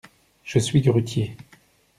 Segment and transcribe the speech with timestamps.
[0.43, 1.37] Je suis grutier.